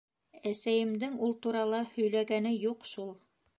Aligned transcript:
—Эсәйемдең 0.51 1.13
ул 1.27 1.37
турала 1.45 1.83
һөйләгәне 1.99 2.57
юҡ 2.57 2.91
шул. 2.95 3.13